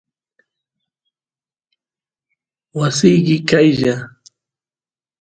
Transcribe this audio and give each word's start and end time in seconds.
wasiki 2.77 3.37
qaylla 3.49 3.95